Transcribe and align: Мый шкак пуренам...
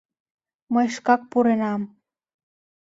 Мый 0.73 0.87
шкак 0.95 1.21
пуренам... 1.31 1.81